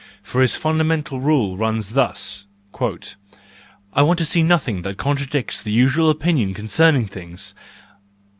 [0.23, 2.47] For his fundamental rule runs thus:"
[3.93, 7.53] I want to see nothing that contradicts the usual opinion concerning things